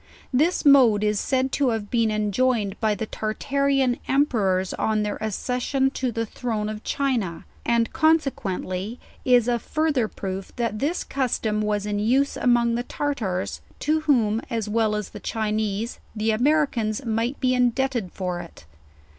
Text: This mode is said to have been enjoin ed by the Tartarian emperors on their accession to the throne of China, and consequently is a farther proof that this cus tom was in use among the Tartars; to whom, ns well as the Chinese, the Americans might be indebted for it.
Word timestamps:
This 0.33 0.65
mode 0.65 1.03
is 1.03 1.19
said 1.19 1.51
to 1.51 1.69
have 1.69 1.91
been 1.91 2.09
enjoin 2.09 2.69
ed 2.69 2.79
by 2.79 2.95
the 2.95 3.05
Tartarian 3.05 3.99
emperors 4.07 4.73
on 4.73 5.03
their 5.03 5.17
accession 5.17 5.91
to 5.91 6.11
the 6.11 6.25
throne 6.25 6.69
of 6.69 6.83
China, 6.83 7.45
and 7.67 7.93
consequently 7.93 8.99
is 9.25 9.47
a 9.47 9.59
farther 9.59 10.07
proof 10.07 10.55
that 10.55 10.79
this 10.79 11.03
cus 11.03 11.37
tom 11.37 11.61
was 11.61 11.85
in 11.85 11.99
use 11.99 12.35
among 12.35 12.73
the 12.73 12.81
Tartars; 12.81 13.61
to 13.81 13.99
whom, 13.99 14.41
ns 14.51 14.67
well 14.67 14.95
as 14.95 15.09
the 15.11 15.19
Chinese, 15.19 15.99
the 16.15 16.31
Americans 16.31 17.05
might 17.05 17.39
be 17.39 17.53
indebted 17.53 18.11
for 18.11 18.39
it. 18.39 18.65